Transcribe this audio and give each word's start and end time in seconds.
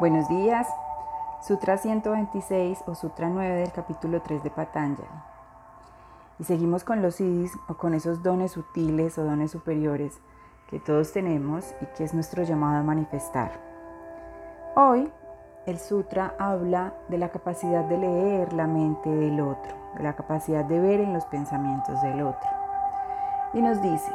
Buenos 0.00 0.30
días. 0.30 0.66
Sutra 1.42 1.76
126 1.76 2.84
o 2.86 2.94
Sutra 2.94 3.28
9 3.28 3.56
del 3.56 3.70
capítulo 3.70 4.22
3 4.22 4.42
de 4.42 4.48
Patanjali. 4.48 5.06
Y 6.38 6.44
seguimos 6.44 6.84
con 6.84 7.02
los 7.02 7.16
siddhis 7.16 7.52
o 7.68 7.74
con 7.74 7.92
esos 7.92 8.22
dones 8.22 8.52
sutiles 8.52 9.18
o 9.18 9.24
dones 9.24 9.50
superiores 9.50 10.18
que 10.70 10.80
todos 10.80 11.12
tenemos 11.12 11.74
y 11.82 11.86
que 11.94 12.04
es 12.04 12.14
nuestro 12.14 12.44
llamado 12.44 12.78
a 12.78 12.82
manifestar. 12.82 13.60
Hoy 14.74 15.12
el 15.66 15.78
sutra 15.78 16.34
habla 16.38 16.94
de 17.10 17.18
la 17.18 17.28
capacidad 17.28 17.84
de 17.84 17.98
leer 17.98 18.54
la 18.54 18.66
mente 18.66 19.10
del 19.10 19.38
otro, 19.38 19.76
de 19.98 20.02
la 20.02 20.16
capacidad 20.16 20.64
de 20.64 20.80
ver 20.80 21.00
en 21.00 21.12
los 21.12 21.26
pensamientos 21.26 22.00
del 22.00 22.22
otro. 22.22 22.48
Y 23.52 23.60
nos 23.60 23.82
dice, 23.82 24.10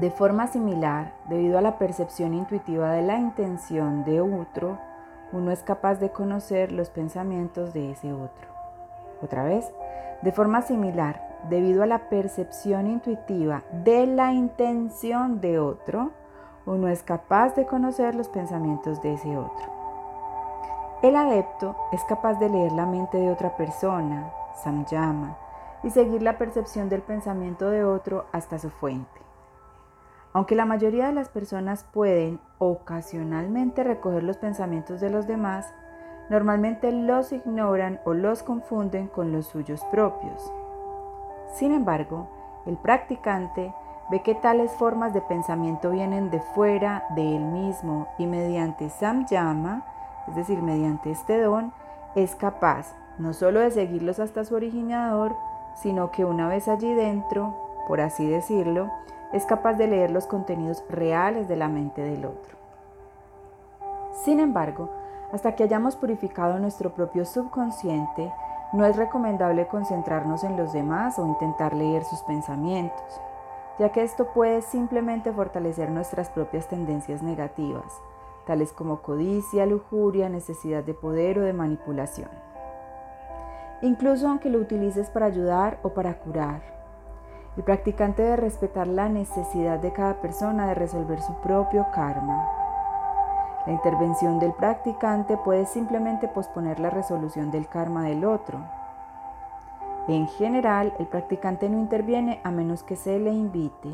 de 0.00 0.12
forma 0.12 0.46
similar, 0.46 1.12
debido 1.28 1.58
a 1.58 1.60
la 1.60 1.76
percepción 1.76 2.32
intuitiva 2.32 2.92
de 2.92 3.02
la 3.02 3.18
intención 3.18 4.04
de 4.04 4.20
otro, 4.20 4.78
uno 5.32 5.50
es 5.50 5.62
capaz 5.64 5.96
de 5.96 6.10
conocer 6.10 6.70
los 6.70 6.88
pensamientos 6.88 7.72
de 7.72 7.90
ese 7.90 8.12
otro. 8.12 8.48
Otra 9.20 9.42
vez, 9.42 9.68
de 10.22 10.30
forma 10.30 10.62
similar, 10.62 11.20
debido 11.48 11.82
a 11.82 11.86
la 11.86 12.08
percepción 12.08 12.86
intuitiva 12.86 13.64
de 13.72 14.06
la 14.06 14.32
intención 14.32 15.40
de 15.40 15.58
otro, 15.58 16.12
uno 16.64 16.86
es 16.88 17.02
capaz 17.02 17.56
de 17.56 17.66
conocer 17.66 18.14
los 18.14 18.28
pensamientos 18.28 19.02
de 19.02 19.14
ese 19.14 19.36
otro. 19.36 19.66
El 21.02 21.16
adepto 21.16 21.74
es 21.90 22.04
capaz 22.04 22.34
de 22.34 22.48
leer 22.48 22.70
la 22.70 22.86
mente 22.86 23.18
de 23.18 23.32
otra 23.32 23.56
persona, 23.56 24.30
samyama, 24.62 25.36
y 25.82 25.90
seguir 25.90 26.22
la 26.22 26.38
percepción 26.38 26.88
del 26.88 27.02
pensamiento 27.02 27.68
de 27.70 27.84
otro 27.84 28.26
hasta 28.32 28.60
su 28.60 28.70
fuente. 28.70 29.27
Aunque 30.32 30.54
la 30.54 30.66
mayoría 30.66 31.06
de 31.06 31.14
las 31.14 31.28
personas 31.28 31.84
pueden 31.84 32.40
ocasionalmente 32.58 33.82
recoger 33.82 34.22
los 34.22 34.36
pensamientos 34.36 35.00
de 35.00 35.10
los 35.10 35.26
demás, 35.26 35.72
normalmente 36.28 36.92
los 36.92 37.32
ignoran 37.32 38.00
o 38.04 38.14
los 38.14 38.42
confunden 38.42 39.08
con 39.08 39.32
los 39.32 39.46
suyos 39.46 39.84
propios. 39.90 40.52
Sin 41.54 41.72
embargo, 41.72 42.28
el 42.66 42.76
practicante 42.76 43.72
ve 44.10 44.22
que 44.22 44.34
tales 44.34 44.72
formas 44.72 45.14
de 45.14 45.22
pensamiento 45.22 45.90
vienen 45.90 46.30
de 46.30 46.40
fuera 46.40 47.04
de 47.14 47.36
él 47.36 47.44
mismo 47.44 48.08
y 48.18 48.26
mediante 48.26 48.90
samyama, 48.90 49.84
es 50.28 50.36
decir, 50.36 50.60
mediante 50.60 51.10
este 51.10 51.40
don, 51.40 51.72
es 52.14 52.34
capaz 52.34 52.94
no 53.18 53.32
solo 53.32 53.60
de 53.60 53.70
seguirlos 53.70 54.18
hasta 54.18 54.44
su 54.44 54.54
originador, 54.54 55.36
sino 55.74 56.10
que 56.10 56.24
una 56.24 56.48
vez 56.48 56.68
allí 56.68 56.92
dentro, 56.94 57.54
por 57.86 58.00
así 58.00 58.26
decirlo, 58.28 58.90
es 59.32 59.44
capaz 59.46 59.74
de 59.74 59.86
leer 59.86 60.10
los 60.10 60.26
contenidos 60.26 60.82
reales 60.88 61.48
de 61.48 61.56
la 61.56 61.68
mente 61.68 62.02
del 62.02 62.24
otro. 62.24 62.56
Sin 64.24 64.40
embargo, 64.40 64.90
hasta 65.32 65.54
que 65.54 65.62
hayamos 65.62 65.96
purificado 65.96 66.58
nuestro 66.58 66.94
propio 66.94 67.24
subconsciente, 67.24 68.32
no 68.72 68.84
es 68.84 68.96
recomendable 68.96 69.66
concentrarnos 69.66 70.44
en 70.44 70.56
los 70.56 70.72
demás 70.72 71.18
o 71.18 71.26
intentar 71.26 71.74
leer 71.74 72.04
sus 72.04 72.20
pensamientos, 72.22 73.20
ya 73.78 73.90
que 73.90 74.02
esto 74.02 74.26
puede 74.32 74.62
simplemente 74.62 75.32
fortalecer 75.32 75.90
nuestras 75.90 76.30
propias 76.30 76.66
tendencias 76.68 77.22
negativas, 77.22 78.00
tales 78.46 78.72
como 78.72 79.02
codicia, 79.02 79.66
lujuria, 79.66 80.28
necesidad 80.28 80.82
de 80.82 80.94
poder 80.94 81.38
o 81.38 81.42
de 81.42 81.52
manipulación. 81.52 82.30
Incluso 83.82 84.28
aunque 84.28 84.50
lo 84.50 84.58
utilices 84.58 85.08
para 85.10 85.26
ayudar 85.26 85.78
o 85.82 85.90
para 85.90 86.18
curar, 86.18 86.77
el 87.58 87.64
practicante 87.64 88.22
debe 88.22 88.36
respetar 88.36 88.86
la 88.86 89.08
necesidad 89.08 89.80
de 89.80 89.92
cada 89.92 90.20
persona 90.20 90.68
de 90.68 90.76
resolver 90.76 91.20
su 91.20 91.34
propio 91.40 91.88
karma. 91.92 92.48
La 93.66 93.72
intervención 93.72 94.38
del 94.38 94.52
practicante 94.52 95.36
puede 95.36 95.66
simplemente 95.66 96.28
posponer 96.28 96.78
la 96.78 96.90
resolución 96.90 97.50
del 97.50 97.66
karma 97.66 98.04
del 98.04 98.24
otro. 98.24 98.60
En 100.06 100.28
general, 100.28 100.94
el 101.00 101.08
practicante 101.08 101.68
no 101.68 101.80
interviene 101.80 102.40
a 102.44 102.52
menos 102.52 102.84
que 102.84 102.94
se 102.94 103.18
le 103.18 103.32
invite. 103.32 103.92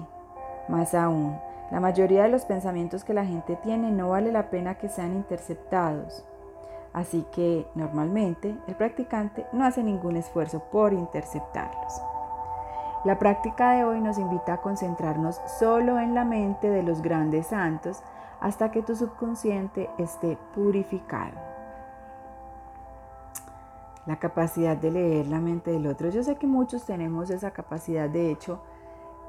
Más 0.68 0.94
aún, 0.94 1.38
la 1.70 1.80
mayoría 1.80 2.24
de 2.24 2.28
los 2.28 2.44
pensamientos 2.44 3.02
que 3.02 3.14
la 3.14 3.24
gente 3.24 3.56
tiene 3.56 3.90
no 3.90 4.10
vale 4.10 4.30
la 4.30 4.50
pena 4.50 4.74
que 4.74 4.90
sean 4.90 5.14
interceptados. 5.14 6.22
Así 6.92 7.24
que, 7.32 7.66
normalmente, 7.74 8.54
el 8.66 8.74
practicante 8.74 9.46
no 9.54 9.64
hace 9.64 9.82
ningún 9.82 10.18
esfuerzo 10.18 10.62
por 10.70 10.92
interceptarlos. 10.92 12.02
La 13.04 13.18
práctica 13.18 13.72
de 13.72 13.84
hoy 13.84 14.00
nos 14.00 14.16
invita 14.16 14.54
a 14.54 14.60
concentrarnos 14.62 15.38
solo 15.58 15.98
en 15.98 16.14
la 16.14 16.24
mente 16.24 16.70
de 16.70 16.82
los 16.82 17.02
grandes 17.02 17.48
santos 17.48 18.02
hasta 18.40 18.70
que 18.70 18.82
tu 18.82 18.96
subconsciente 18.96 19.90
esté 19.98 20.38
purificado. 20.54 21.34
La 24.06 24.16
capacidad 24.16 24.74
de 24.74 24.90
leer 24.90 25.26
la 25.26 25.38
mente 25.38 25.70
del 25.70 25.86
otro. 25.86 26.08
Yo 26.08 26.22
sé 26.22 26.36
que 26.36 26.46
muchos 26.46 26.86
tenemos 26.86 27.28
esa 27.28 27.50
capacidad, 27.50 28.08
de 28.08 28.30
hecho, 28.30 28.60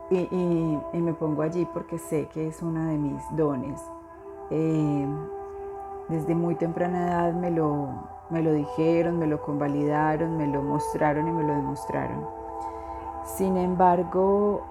y, 0.09 1.02
me 1.02 1.13
pongo 1.13 1.42
allí 1.42 1.68
porque 1.74 1.97
sé 1.97 2.28
que 2.28 2.47
es 2.47 2.62
uno 2.62 2.86
de 2.86 2.97
mis 2.97 3.22
dones. 3.36 3.81
Eh, 4.52 5.07
desde 6.07 6.34
muy 6.34 6.56
temprana 6.56 7.07
edad 7.07 7.34
me 7.34 7.52
lo, 7.52 7.90
me 8.30 8.42
lo 8.42 8.53
dijeron, 8.53 9.19
me 9.19 9.28
lo 9.28 9.42
convalidaron, 9.42 10.38
me 10.38 10.47
lo 10.47 10.62
mostraron 10.62 11.28
y 11.28 11.31
me 11.34 11.44
lo 11.44 11.56
demostraron. 11.56 12.44
Sin 13.25 13.58
embargo, 13.58 14.62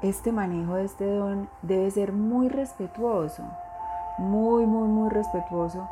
este 0.00 0.30
manejo 0.30 0.74
de 0.74 0.84
este 0.84 1.12
don 1.12 1.48
debe 1.62 1.90
ser 1.90 2.12
muy 2.12 2.48
respetuoso, 2.48 3.42
muy, 4.16 4.64
muy, 4.64 4.86
muy 4.86 5.08
respetuoso, 5.10 5.88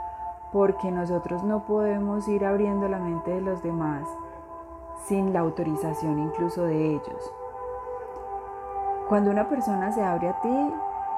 porque 0.53 0.93
nosotros 0.93 1.43
no 1.43 1.65
podemos 1.67 2.29
ir 2.29 2.47
abriendo 2.47 2.89
la 2.89 2.99
mente 2.99 3.33
de 3.33 3.41
los 3.41 3.63
demás 3.65 4.07
sin 5.07 5.33
la 5.33 5.41
autorización 5.41 6.21
incluso 6.21 6.63
de 6.63 6.95
ellos. 6.95 7.33
Cuando 9.09 9.31
una 9.31 9.49
persona 9.49 9.93
se 9.93 10.03
abre 10.03 10.29
a 10.29 10.41
ti 10.41 10.73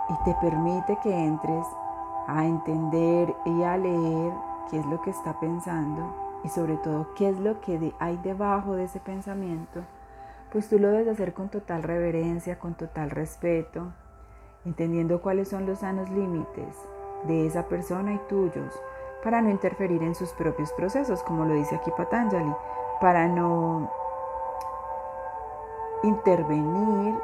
y 0.08 0.24
te 0.24 0.34
permite 0.40 0.98
que 1.02 1.14
entres 1.14 1.66
a 2.26 2.46
entender 2.46 3.34
y 3.44 3.62
a 3.62 3.76
leer 3.76 4.32
qué 4.70 4.78
es 4.78 4.86
lo 4.86 5.00
que 5.02 5.10
está 5.10 5.38
pensando 5.38 6.02
y 6.42 6.48
sobre 6.48 6.78
todo 6.78 7.14
qué 7.14 7.28
es 7.28 7.38
lo 7.38 7.60
que 7.60 7.94
hay 7.98 8.16
debajo 8.16 8.74
de 8.74 8.84
ese 8.84 8.98
pensamiento, 8.98 9.82
pues 10.52 10.68
tú 10.68 10.78
lo 10.78 10.90
debes 10.90 11.08
hacer 11.08 11.34
con 11.34 11.48
total 11.48 11.82
reverencia, 11.82 12.58
con 12.58 12.74
total 12.74 13.10
respeto, 13.10 13.92
entendiendo 14.64 15.20
cuáles 15.20 15.48
son 15.48 15.66
los 15.66 15.80
sanos 15.80 16.08
límites 16.10 16.76
de 17.24 17.46
esa 17.46 17.68
persona 17.68 18.14
y 18.14 18.18
tuyos, 18.28 18.80
para 19.22 19.42
no 19.42 19.50
interferir 19.50 20.02
en 20.02 20.14
sus 20.14 20.32
propios 20.32 20.72
procesos, 20.72 21.22
como 21.22 21.44
lo 21.44 21.54
dice 21.54 21.74
aquí 21.76 21.90
Patanjali, 21.96 22.54
para 23.00 23.26
no 23.26 23.90
intervenir 26.02 27.14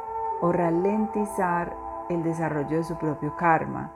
o 0.40 0.52
ralentizar 0.52 1.74
el 2.08 2.22
desarrollo 2.22 2.78
de 2.78 2.84
su 2.84 2.96
propio 2.96 3.34
karma, 3.36 3.92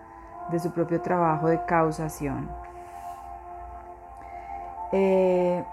de 0.50 0.58
su 0.60 0.72
propio 0.72 1.00
trabajo 1.02 1.48
de 1.48 1.64
causación. 1.64 2.48
Eh, 4.92 5.64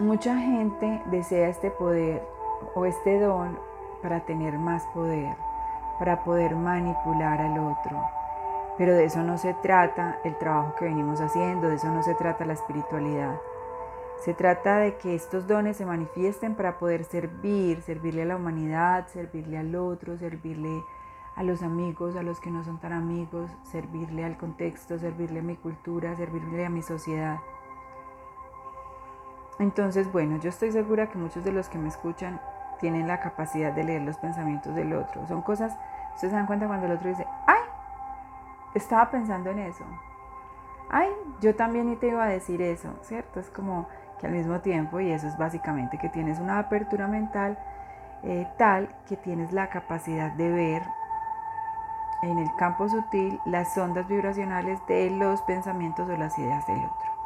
Mucha 0.00 0.38
gente 0.38 1.02
desea 1.06 1.48
este 1.48 1.72
poder 1.72 2.22
o 2.76 2.86
este 2.86 3.18
don 3.18 3.58
para 4.00 4.20
tener 4.20 4.56
más 4.56 4.86
poder, 4.94 5.34
para 5.98 6.22
poder 6.22 6.54
manipular 6.54 7.40
al 7.40 7.58
otro. 7.58 8.00
Pero 8.76 8.94
de 8.94 9.06
eso 9.06 9.24
no 9.24 9.38
se 9.38 9.54
trata 9.54 10.20
el 10.22 10.38
trabajo 10.38 10.76
que 10.76 10.84
venimos 10.84 11.20
haciendo, 11.20 11.68
de 11.68 11.74
eso 11.74 11.88
no 11.88 12.04
se 12.04 12.14
trata 12.14 12.44
la 12.44 12.52
espiritualidad. 12.52 13.40
Se 14.24 14.34
trata 14.34 14.78
de 14.78 14.98
que 14.98 15.16
estos 15.16 15.48
dones 15.48 15.78
se 15.78 15.84
manifiesten 15.84 16.54
para 16.54 16.78
poder 16.78 17.02
servir, 17.02 17.82
servirle 17.82 18.22
a 18.22 18.26
la 18.26 18.36
humanidad, 18.36 19.08
servirle 19.08 19.58
al 19.58 19.74
otro, 19.74 20.16
servirle 20.16 20.80
a 21.34 21.42
los 21.42 21.60
amigos, 21.64 22.14
a 22.14 22.22
los 22.22 22.38
que 22.38 22.52
no 22.52 22.62
son 22.62 22.78
tan 22.78 22.92
amigos, 22.92 23.50
servirle 23.64 24.24
al 24.24 24.36
contexto, 24.36 24.96
servirle 24.96 25.40
a 25.40 25.42
mi 25.42 25.56
cultura, 25.56 26.14
servirle 26.14 26.64
a 26.64 26.70
mi 26.70 26.82
sociedad. 26.82 27.38
Entonces, 29.58 30.10
bueno, 30.12 30.38
yo 30.38 30.50
estoy 30.50 30.72
segura 30.72 31.08
que 31.08 31.18
muchos 31.18 31.44
de 31.44 31.52
los 31.52 31.68
que 31.68 31.78
me 31.78 31.88
escuchan 31.88 32.40
tienen 32.80 33.08
la 33.08 33.20
capacidad 33.20 33.72
de 33.72 33.84
leer 33.84 34.02
los 34.02 34.16
pensamientos 34.18 34.74
del 34.74 34.92
otro. 34.92 35.26
Son 35.26 35.42
cosas, 35.42 35.76
ustedes 36.14 36.30
se 36.30 36.36
dan 36.36 36.46
cuenta 36.46 36.66
cuando 36.66 36.86
el 36.86 36.92
otro 36.92 37.08
dice, 37.08 37.26
ay, 37.46 37.62
estaba 38.74 39.10
pensando 39.10 39.50
en 39.50 39.58
eso. 39.60 39.84
Ay, 40.90 41.08
yo 41.40 41.54
también 41.54 41.98
te 41.98 42.08
iba 42.08 42.24
a 42.24 42.28
decir 42.28 42.62
eso, 42.62 42.94
¿cierto? 43.02 43.40
Es 43.40 43.50
como 43.50 43.88
que 44.18 44.26
al 44.26 44.32
mismo 44.32 44.60
tiempo, 44.60 45.00
y 45.00 45.10
eso 45.10 45.26
es 45.26 45.36
básicamente 45.36 45.98
que 45.98 46.08
tienes 46.08 46.38
una 46.38 46.58
apertura 46.58 47.06
mental 47.08 47.58
eh, 48.22 48.48
tal 48.56 48.88
que 49.06 49.16
tienes 49.16 49.52
la 49.52 49.68
capacidad 49.68 50.32
de 50.32 50.50
ver 50.50 50.82
en 52.22 52.38
el 52.38 52.48
campo 52.56 52.88
sutil 52.88 53.38
las 53.44 53.76
ondas 53.78 54.08
vibracionales 54.08 54.80
de 54.88 55.10
los 55.10 55.40
pensamientos 55.42 56.08
o 56.08 56.16
las 56.16 56.36
ideas 56.38 56.66
del 56.66 56.78
otro. 56.78 57.17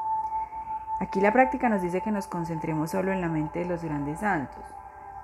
Aquí 1.00 1.20
la 1.20 1.32
práctica 1.32 1.68
nos 1.68 1.82
dice 1.82 2.00
que 2.00 2.12
nos 2.12 2.26
concentremos 2.26 2.90
solo 2.90 3.12
en 3.12 3.20
la 3.20 3.28
mente 3.28 3.60
de 3.60 3.64
los 3.66 3.82
grandes 3.82 4.20
santos. 4.20 4.64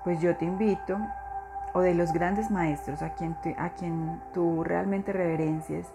Pues 0.05 0.21
yo 0.21 0.37
te 0.37 0.45
invito, 0.45 0.99
o 1.73 1.81
de 1.81 1.95
los 1.95 2.13
grandes 2.13 2.51
maestros 2.51 3.03
a 3.03 3.11
quien, 3.11 3.37
a 3.59 3.71
quien 3.71 4.21
tú 4.33 4.65
realmente 4.65 5.13
reverencies, 5.13 5.87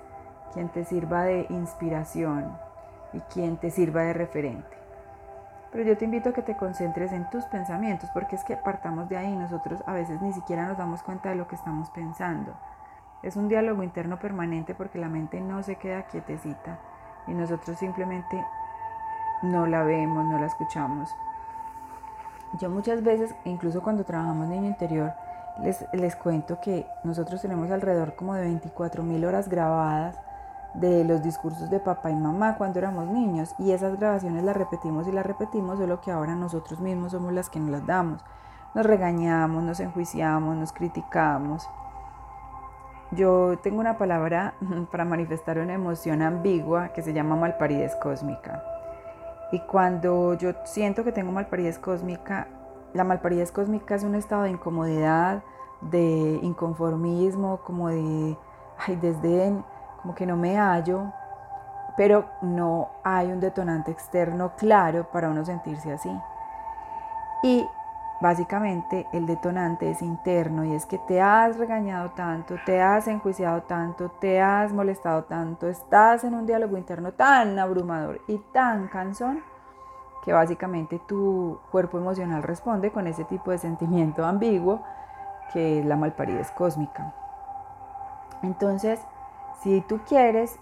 quien 0.53 0.69
te 0.69 0.85
sirva 0.85 1.23
de 1.23 1.47
inspiración 1.49 2.55
y 3.11 3.19
quien 3.21 3.57
te 3.57 3.71
sirva 3.71 4.03
de 4.03 4.13
referente. 4.13 4.77
Pero 5.71 5.85
yo 5.85 5.97
te 5.97 6.05
invito 6.05 6.29
a 6.29 6.33
que 6.33 6.43
te 6.43 6.55
concentres 6.55 7.11
en 7.11 7.27
tus 7.31 7.45
pensamientos, 7.45 8.09
porque 8.13 8.35
es 8.35 8.43
que 8.43 8.55
partamos 8.55 9.09
de 9.09 9.17
ahí, 9.17 9.35
nosotros 9.35 9.83
a 9.87 9.93
veces 9.93 10.21
ni 10.21 10.31
siquiera 10.31 10.67
nos 10.67 10.77
damos 10.77 11.01
cuenta 11.01 11.29
de 11.29 11.35
lo 11.35 11.47
que 11.47 11.55
estamos 11.55 11.89
pensando. 11.89 12.53
Es 13.23 13.35
un 13.35 13.47
diálogo 13.47 13.81
interno 13.81 14.19
permanente 14.19 14.75
porque 14.75 14.99
la 14.99 15.09
mente 15.09 15.41
no 15.41 15.63
se 15.63 15.77
queda 15.77 16.03
quietecita 16.03 16.77
y 17.25 17.33
nosotros 17.33 17.77
simplemente 17.79 18.45
no 19.43 19.67
la 19.67 19.83
vemos, 19.83 20.25
no 20.25 20.39
la 20.39 20.47
escuchamos. 20.47 21.15
Yo 22.59 22.69
muchas 22.69 23.03
veces, 23.03 23.35
incluso 23.45 23.81
cuando 23.81 24.03
trabajamos 24.03 24.47
niño 24.47 24.67
interior, 24.67 25.13
les, 25.61 25.85
les 25.93 26.15
cuento 26.15 26.59
que 26.61 26.87
nosotros 27.03 27.41
tenemos 27.41 27.69
alrededor 27.69 28.15
como 28.15 28.33
de 28.33 28.41
24 28.41 29.03
mil 29.03 29.25
horas 29.25 29.49
grabadas 29.49 30.17
de 30.73 31.03
los 31.03 31.21
discursos 31.21 31.69
de 31.69 31.79
papá 31.79 32.09
y 32.09 32.15
mamá 32.15 32.55
cuando 32.57 32.79
éramos 32.79 33.07
niños 33.07 33.53
y 33.59 33.71
esas 33.71 33.99
grabaciones 33.99 34.43
las 34.43 34.57
repetimos 34.57 35.07
y 35.07 35.11
las 35.11 35.25
repetimos, 35.25 35.77
solo 35.77 36.01
que 36.01 36.11
ahora 36.11 36.35
nosotros 36.35 36.79
mismos 36.79 37.11
somos 37.11 37.33
las 37.33 37.49
que 37.49 37.59
nos 37.59 37.69
las 37.69 37.85
damos. 37.85 38.23
Nos 38.73 38.85
regañamos, 38.85 39.63
nos 39.63 39.79
enjuiciamos, 39.79 40.55
nos 40.55 40.73
criticamos. 40.73 41.69
Yo 43.11 43.59
tengo 43.61 43.79
una 43.79 43.97
palabra 43.97 44.55
para 44.91 45.05
manifestar 45.05 45.59
una 45.59 45.73
emoción 45.73 46.23
ambigua 46.23 46.89
que 46.89 47.03
se 47.03 47.13
llama 47.13 47.35
malparidez 47.35 47.95
cósmica. 47.97 48.72
Y 49.53 49.59
cuando 49.59 50.33
yo 50.33 50.53
siento 50.63 51.03
que 51.03 51.11
tengo 51.11 51.31
malparidez 51.31 51.77
cósmica, 51.77 52.47
la 52.95 53.03
malparidez 53.03 53.51
cósmica 53.51 53.93
es 53.93 54.03
un 54.03 54.15
estado 54.15 54.43
de 54.43 54.49
incomodidad, 54.49 55.43
de 55.79 56.39
inconformismo, 56.41 57.57
como 57.57 57.89
de 57.89 58.35
ay, 58.79 58.95
desdén, 58.95 59.63
como 60.01 60.15
que 60.15 60.25
no 60.25 60.37
me 60.37 60.57
hallo, 60.57 61.13
pero 61.95 62.25
no 62.41 62.89
hay 63.03 63.31
un 63.31 63.39
detonante 63.39 63.91
externo 63.91 64.53
claro 64.57 65.11
para 65.11 65.29
uno 65.29 65.45
sentirse 65.45 65.93
así. 65.93 66.09
Y 67.43 67.63
básicamente 68.23 69.05
el 69.11 69.25
detonante 69.25 69.91
es 69.91 70.01
interno 70.01 70.63
y 70.63 70.73
es 70.73 70.85
que 70.85 70.97
te 70.97 71.19
has 71.19 71.57
regañado 71.57 72.11
tanto, 72.11 72.55
te 72.65 72.81
has 72.81 73.09
enjuiciado 73.09 73.63
tanto, 73.63 74.11
te 74.11 74.39
has 74.39 74.71
molestado 74.71 75.25
tanto, 75.25 75.67
estás 75.67 76.23
en 76.23 76.33
un 76.33 76.45
diálogo 76.45 76.77
interno 76.77 77.11
tan 77.11 77.59
abrumador 77.59 78.21
y 78.29 78.37
tan 78.53 78.87
cansón 78.87 79.43
que 80.23 80.31
básicamente 80.31 81.01
tu 81.05 81.59
cuerpo 81.69 81.97
emocional 81.97 82.43
responde 82.43 82.91
con 82.91 83.07
ese 83.07 83.25
tipo 83.25 83.51
de 83.51 83.57
sentimiento 83.57 84.23
ambiguo 84.23 84.81
que 85.51 85.79
es 85.79 85.85
la 85.85 85.97
malparidez 85.97 86.49
cósmica. 86.51 87.13
Entonces, 88.41 89.01
si 89.61 89.81
tú 89.81 89.99
quieres 90.07 90.57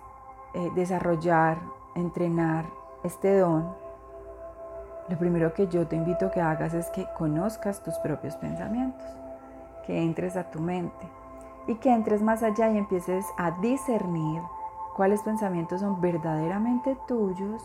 eh, 0.55 0.71
desarrollar, 0.73 1.59
entrenar 1.93 2.65
este 3.03 3.37
don, 3.37 3.80
lo 5.11 5.17
primero 5.17 5.53
que 5.53 5.67
yo 5.67 5.85
te 5.87 5.97
invito 5.97 6.27
a 6.27 6.31
que 6.31 6.39
hagas 6.39 6.73
es 6.73 6.89
que 6.91 7.05
conozcas 7.17 7.83
tus 7.83 7.95
propios 7.95 8.37
pensamientos, 8.37 9.05
que 9.85 10.01
entres 10.01 10.37
a 10.37 10.49
tu 10.49 10.61
mente 10.61 11.05
y 11.67 11.75
que 11.75 11.93
entres 11.93 12.21
más 12.21 12.43
allá 12.43 12.71
y 12.71 12.77
empieces 12.77 13.25
a 13.37 13.51
discernir 13.59 14.41
cuáles 14.95 15.21
pensamientos 15.21 15.81
son 15.81 15.99
verdaderamente 15.99 16.97
tuyos 17.09 17.61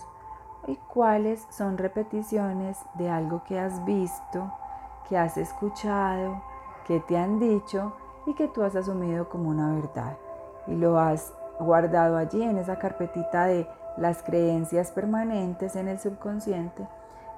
y 0.66 0.75
cuáles 0.93 1.46
son 1.50 1.78
repeticiones 1.78 2.78
de 2.94 3.08
algo 3.08 3.44
que 3.44 3.60
has 3.60 3.84
visto, 3.84 4.52
que 5.08 5.16
has 5.16 5.37
escuchado, 5.37 6.42
que 6.84 6.99
te 6.99 7.16
han 7.16 7.38
dicho 7.38 7.92
y 8.26 8.34
que 8.34 8.49
tú 8.49 8.64
has 8.64 8.75
asumido 8.75 9.28
como 9.28 9.50
una 9.50 9.72
verdad. 9.72 10.16
Y 10.66 10.75
lo 10.75 10.99
has 10.99 11.32
guardado 11.60 12.16
allí 12.16 12.42
en 12.42 12.58
esa 12.58 12.81
carpetita 12.81 13.44
de 13.46 13.69
las 13.96 14.25
creencias 14.25 14.90
permanentes 14.90 15.76
en 15.76 15.87
el 15.87 16.00
subconsciente 16.00 16.88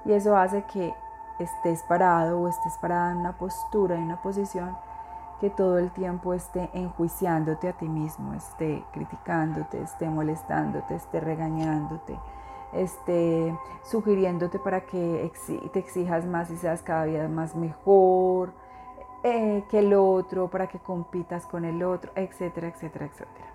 y 0.05 0.13
eso 0.13 0.37
hace 0.37 0.63
que 0.65 0.95
estés 1.39 1.83
parado 1.85 2.41
o 2.41 2.49
estés 2.49 2.77
parada 2.79 3.13
en 3.13 3.19
una 3.19 3.39
postura, 3.39 3.97
en 3.97 4.05
una 4.05 4.21
posición 4.23 4.77
que 5.41 5.51
todo 5.51 5.79
el 5.79 5.91
tiempo 5.93 6.35
esté 6.35 6.69
enjuiciándote 6.73 7.69
a 7.69 7.73
ti 7.73 7.89
mismo, 7.89 8.35
esté 8.35 8.85
criticándote, 8.93 9.81
esté 9.81 10.09
molestándote, 10.09 10.97
esté 10.97 11.21
regañándote, 11.21 12.19
esté 12.73 13.57
sugiriéndote 13.85 14.59
para 14.59 14.81
que 14.81 15.31
te 15.73 15.79
exijas 15.79 16.27
más 16.27 16.51
y 16.51 16.57
seas 16.57 16.83
cada 16.83 17.05
día 17.05 17.29
más 17.29 17.55
mejor, 17.55 18.53
eh, 19.23 19.65
que 19.71 19.81
el 19.81 19.95
otro, 19.95 20.49
para 20.49 20.69
que 20.69 20.79
compitas 20.79 21.47
con 21.47 21.65
el 21.65 21.83
otro, 21.83 22.11
etcétera, 22.15 22.69
etcétera, 22.69 23.07
etcétera. 23.07 23.47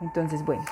Entonces, 0.00 0.44
bueno, 0.44 0.64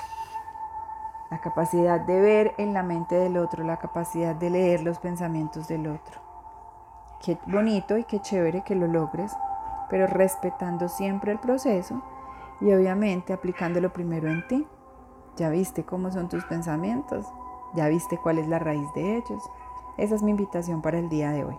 la 1.29 1.39
capacidad 1.41 1.99
de 1.99 2.19
ver 2.19 2.53
en 2.57 2.73
la 2.73 2.83
mente 2.83 3.15
del 3.15 3.37
otro, 3.37 3.63
la 3.63 3.77
capacidad 3.77 4.35
de 4.35 4.49
leer 4.49 4.81
los 4.81 4.99
pensamientos 4.99 5.67
del 5.67 5.87
otro. 5.87 6.19
Qué 7.21 7.37
bonito 7.45 7.97
y 7.97 8.03
qué 8.05 8.19
chévere 8.19 8.63
que 8.63 8.75
lo 8.75 8.87
logres, 8.87 9.35
pero 9.89 10.07
respetando 10.07 10.87
siempre 10.87 11.31
el 11.31 11.39
proceso 11.39 12.01
y 12.61 12.71
obviamente 12.73 13.33
aplicándolo 13.33 13.91
primero 13.93 14.29
en 14.29 14.47
ti. 14.47 14.67
Ya 15.35 15.49
viste 15.49 15.83
cómo 15.83 16.11
son 16.11 16.29
tus 16.29 16.43
pensamientos, 16.45 17.25
ya 17.73 17.87
viste 17.87 18.17
cuál 18.17 18.39
es 18.39 18.47
la 18.47 18.59
raíz 18.59 18.87
de 18.95 19.17
ellos. 19.17 19.43
Esa 19.97 20.15
es 20.15 20.23
mi 20.23 20.31
invitación 20.31 20.81
para 20.81 20.97
el 20.97 21.09
día 21.09 21.31
de 21.31 21.43
hoy. 21.43 21.57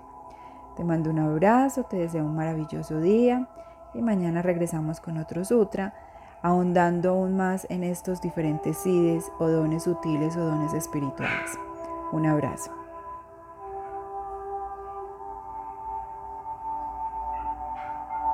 Te 0.77 0.85
mando 0.85 1.11
un 1.11 1.19
abrazo, 1.19 1.85
te 1.85 1.99
deseo 1.99 2.25
un 2.25 2.35
maravilloso 2.35 3.01
día 3.01 3.49
y 3.95 4.03
mañana 4.03 4.43
regresamos 4.43 5.01
con 5.01 5.19
otro 5.19 5.45
sutra, 5.45 5.95
ahondando 6.43 7.11
aún 7.11 7.37
más 7.37 7.67
en 7.71 7.85
estos 7.85 8.21
diferentes 8.21 8.79
sides 8.79 9.31
o 9.39 9.49
dones 9.49 9.85
sutiles 9.85 10.37
o 10.37 10.41
dones 10.41 10.73
espirituales. 10.75 11.59
Un 12.13 12.27
abrazo. 12.27 12.80